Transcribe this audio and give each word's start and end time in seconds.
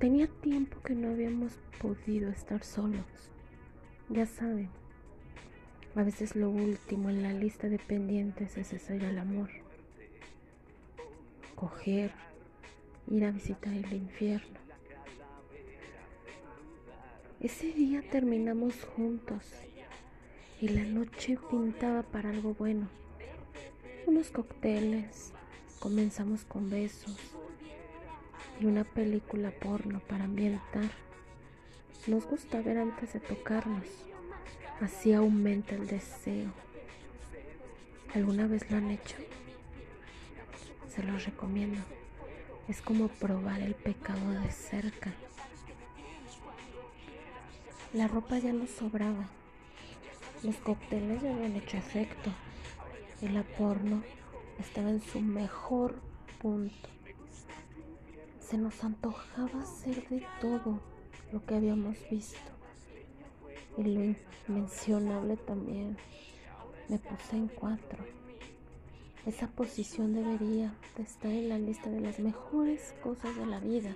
Tenía 0.00 0.28
tiempo 0.28 0.80
que 0.80 0.94
no 0.94 1.10
habíamos 1.10 1.58
podido 1.78 2.30
estar 2.30 2.64
solos. 2.64 3.04
Ya 4.08 4.24
saben, 4.24 4.70
a 5.94 6.02
veces 6.02 6.34
lo 6.36 6.48
último 6.48 7.10
en 7.10 7.22
la 7.22 7.34
lista 7.34 7.68
de 7.68 7.78
pendientes 7.78 8.56
es 8.56 8.72
hacer 8.72 9.04
el 9.04 9.18
amor. 9.18 9.50
Coger, 11.54 12.12
ir 13.10 13.26
a 13.26 13.30
visitar 13.30 13.74
el 13.74 13.92
infierno. 13.92 14.58
Ese 17.38 17.70
día 17.70 18.02
terminamos 18.10 18.82
juntos 18.96 19.52
y 20.62 20.68
la 20.68 20.84
noche 20.84 21.38
pintaba 21.50 22.04
para 22.04 22.30
algo 22.30 22.54
bueno. 22.54 22.88
Unos 24.06 24.30
cócteles, 24.30 25.34
comenzamos 25.78 26.46
con 26.46 26.70
besos 26.70 27.36
y 28.60 28.66
una 28.66 28.84
película 28.84 29.50
porno 29.50 30.00
para 30.00 30.24
ambientar. 30.24 30.90
Nos 32.06 32.26
gusta 32.26 32.60
ver 32.60 32.78
antes 32.78 33.12
de 33.14 33.20
tocarnos, 33.20 33.86
así 34.80 35.12
aumenta 35.12 35.74
el 35.74 35.86
deseo. 35.86 36.50
¿Alguna 38.14 38.46
vez 38.46 38.70
lo 38.70 38.76
han 38.76 38.90
hecho? 38.90 39.16
Se 40.94 41.02
los 41.02 41.24
recomiendo. 41.24 41.80
Es 42.68 42.82
como 42.82 43.08
probar 43.08 43.60
el 43.60 43.74
pecado 43.74 44.30
de 44.32 44.50
cerca. 44.50 45.12
La 47.92 48.08
ropa 48.08 48.38
ya 48.38 48.52
no 48.52 48.66
sobraba. 48.66 49.28
Los 50.42 50.56
cócteles 50.56 51.22
ya 51.22 51.34
habían 51.34 51.56
hecho 51.56 51.76
efecto. 51.76 52.30
Y 53.22 53.28
la 53.28 53.42
porno 53.42 54.02
estaba 54.58 54.90
en 54.90 55.02
su 55.02 55.20
mejor 55.20 56.00
punto. 56.40 56.99
Se 58.50 58.58
nos 58.58 58.82
antojaba 58.82 59.62
hacer 59.62 60.08
de 60.08 60.26
todo 60.40 60.80
lo 61.30 61.46
que 61.46 61.54
habíamos 61.54 61.96
visto. 62.10 62.50
Y 63.78 63.84
lo 63.84 64.16
inmencionable 64.48 65.36
también. 65.36 65.96
Me 66.88 66.98
puse 66.98 67.36
en 67.36 67.46
cuatro. 67.46 68.04
Esa 69.24 69.46
posición 69.46 70.14
debería 70.14 70.74
de 70.96 71.04
estar 71.04 71.30
en 71.30 71.48
la 71.48 71.60
lista 71.60 71.90
de 71.90 72.00
las 72.00 72.18
mejores 72.18 72.92
cosas 73.04 73.36
de 73.36 73.46
la 73.46 73.60
vida. 73.60 73.94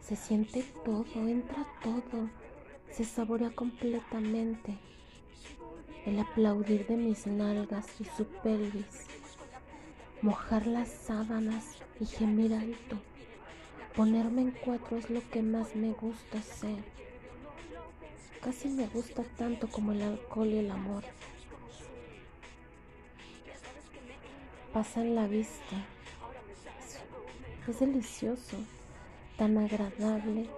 Se 0.00 0.14
siente 0.14 0.62
todo, 0.84 1.04
entra 1.26 1.66
todo, 1.82 2.30
se 2.92 3.04
saborea 3.04 3.50
completamente. 3.50 4.78
El 6.06 6.20
aplaudir 6.20 6.86
de 6.86 6.96
mis 6.96 7.26
nalgas 7.26 8.00
y 8.00 8.04
su 8.04 8.24
pelvis, 8.24 9.06
mojar 10.20 10.68
las 10.68 10.88
sábanas 10.88 11.64
y 11.98 12.06
gemir 12.06 12.54
alto. 12.54 13.00
Ponerme 13.96 14.40
en 14.40 14.50
cuatro 14.52 14.96
es 14.96 15.10
lo 15.10 15.20
que 15.28 15.42
más 15.42 15.76
me 15.76 15.92
gusta 15.92 16.38
hacer. 16.38 16.82
Casi 18.40 18.68
me 18.68 18.86
gusta 18.86 19.22
tanto 19.36 19.68
como 19.68 19.92
el 19.92 20.00
alcohol 20.00 20.48
y 20.48 20.58
el 20.60 20.70
amor. 20.70 21.04
Pasa 24.72 25.02
en 25.02 25.14
la 25.14 25.26
vista. 25.26 25.76
Es 27.68 27.80
delicioso, 27.80 28.56
tan 29.36 29.58
agradable 29.58 30.48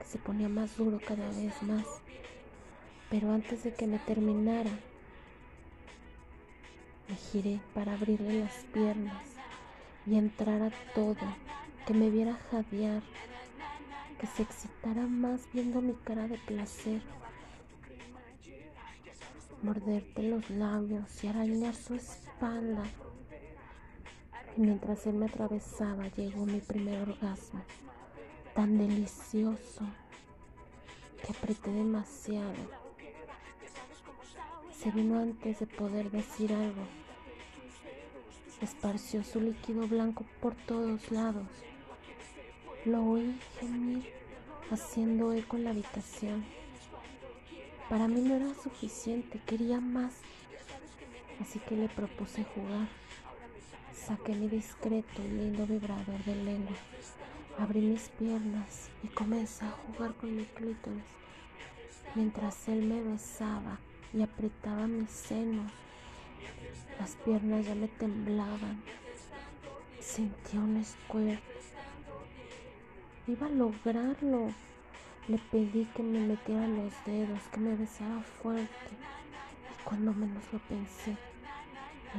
que 0.00 0.04
se 0.04 0.18
ponía 0.18 0.48
más 0.48 0.76
duro 0.76 0.98
cada 1.06 1.28
vez 1.28 1.62
más. 1.62 1.86
Pero 3.10 3.30
antes 3.30 3.62
de 3.62 3.74
que 3.74 3.86
me 3.86 4.00
terminara, 4.00 4.72
me 7.08 7.14
giré 7.14 7.60
para 7.74 7.94
abrirle 7.94 8.40
las 8.40 8.64
piernas 8.72 9.22
y 10.04 10.16
entrar 10.16 10.62
a 10.62 10.72
todo 10.94 11.51
que 11.86 11.94
me 11.94 12.10
viera 12.10 12.38
jadear, 12.50 13.02
que 14.20 14.26
se 14.26 14.42
excitara 14.42 15.06
más 15.06 15.48
viendo 15.52 15.80
mi 15.80 15.94
cara 15.94 16.28
de 16.28 16.38
placer, 16.38 17.02
morderte 19.62 20.22
los 20.22 20.48
labios 20.50 21.24
y 21.24 21.28
arañar 21.28 21.74
su 21.74 21.94
espalda. 21.94 22.84
Y 24.56 24.60
mientras 24.60 25.06
él 25.06 25.14
me 25.14 25.26
atravesaba 25.26 26.08
llegó 26.08 26.44
mi 26.44 26.60
primer 26.60 27.08
orgasmo, 27.08 27.62
tan 28.54 28.78
delicioso 28.78 29.84
que 31.24 31.32
apreté 31.32 31.72
demasiado. 31.72 32.82
Se 34.76 34.90
vino 34.90 35.18
antes 35.18 35.60
de 35.60 35.66
poder 35.66 36.10
decir 36.10 36.52
algo. 36.52 36.82
Esparció 38.60 39.24
su 39.24 39.40
líquido 39.40 39.88
blanco 39.88 40.24
por 40.40 40.54
todos 40.54 41.10
lados. 41.10 41.46
Lo 42.84 43.04
oí 43.04 43.38
gemir, 43.58 44.12
haciendo 44.70 45.32
eco 45.32 45.56
en 45.56 45.64
la 45.64 45.70
habitación. 45.70 46.44
Para 47.88 48.08
mí 48.08 48.20
no 48.20 48.34
era 48.34 48.54
suficiente, 48.54 49.40
quería 49.46 49.80
más. 49.80 50.14
Así 51.40 51.58
que 51.60 51.76
le 51.76 51.88
propuse 51.88 52.44
jugar. 52.44 52.88
Saqué 53.94 54.34
mi 54.34 54.48
discreto 54.48 55.22
y 55.22 55.28
lindo 55.28 55.66
vibrador 55.66 56.24
de 56.24 56.36
lengua. 56.36 56.76
Abrí 57.58 57.80
mis 57.80 58.08
piernas 58.08 58.88
y 59.02 59.08
comencé 59.08 59.64
a 59.64 59.70
jugar 59.70 60.14
con 60.14 60.34
mi 60.34 60.44
clítoris 60.44 61.22
mientras 62.14 62.68
él 62.68 62.82
me 62.82 63.02
besaba 63.02 63.78
y 64.12 64.22
apretaba 64.22 64.86
mis 64.86 65.10
senos. 65.10 65.70
Las 66.98 67.16
piernas 67.24 67.66
ya 67.66 67.74
me 67.74 67.88
temblaban. 67.88 68.82
Sentía 70.00 70.60
un 70.60 70.84
squirt 70.84 71.40
Iba 73.28 73.46
a 73.46 73.50
lograrlo. 73.50 74.48
Le 75.28 75.38
pedí 75.38 75.84
que 75.94 76.02
me 76.02 76.18
metiera 76.18 76.66
los 76.66 76.92
dedos, 77.06 77.40
que 77.52 77.60
me 77.60 77.76
besara 77.76 78.20
fuerte. 78.20 78.90
Y 79.70 79.84
cuando 79.84 80.12
menos 80.12 80.42
lo 80.52 80.58
pensé, 80.58 81.16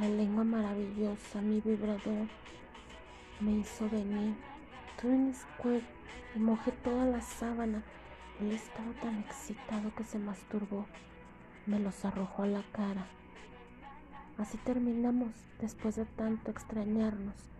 la 0.00 0.08
lengua 0.08 0.44
maravillosa, 0.44 1.42
mi 1.42 1.60
vibrador, 1.60 2.26
me 3.40 3.52
hizo 3.52 3.86
venir. 3.90 4.34
Tuve 4.98 5.12
un 5.12 5.34
squirt 5.34 5.84
y 6.34 6.38
mojé 6.38 6.72
toda 6.72 7.04
la 7.04 7.20
sábana. 7.20 7.82
Él 8.40 8.52
estaba 8.52 8.92
tan 9.02 9.18
excitado 9.18 9.94
que 9.94 10.04
se 10.04 10.18
masturbó. 10.18 10.86
Me 11.66 11.78
los 11.80 12.02
arrojó 12.06 12.44
a 12.44 12.46
la 12.46 12.62
cara. 12.72 13.06
Así 14.38 14.56
terminamos 14.56 15.28
después 15.60 15.96
de 15.96 16.06
tanto 16.06 16.50
extrañarnos. 16.50 17.53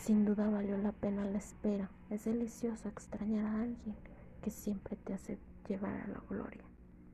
Sin 0.00 0.24
duda 0.24 0.48
valió 0.48 0.78
la 0.78 0.92
pena 0.92 1.26
la 1.26 1.36
espera. 1.36 1.90
Es 2.08 2.24
delicioso 2.24 2.88
extrañar 2.88 3.44
a 3.44 3.60
alguien 3.60 3.96
que 4.42 4.50
siempre 4.50 4.96
te 4.96 5.12
hace 5.12 5.38
llevar 5.68 5.92
a 5.92 6.08
la 6.08 6.22
gloria. 6.26 6.69